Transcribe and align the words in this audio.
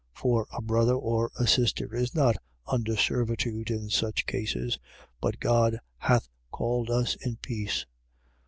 For 0.15 0.47
a 0.51 0.63
brother 0.63 0.95
or 0.95 1.31
sister 1.45 1.93
is 1.95 2.15
not 2.15 2.35
under 2.65 2.95
servitude 2.97 3.69
in 3.69 3.91
such 3.91 4.25
cases. 4.25 4.79
But 5.21 5.39
God 5.39 5.77
hath 5.99 6.27
called 6.49 6.89
us 6.89 7.13
in 7.23 7.35
peace. 7.35 7.85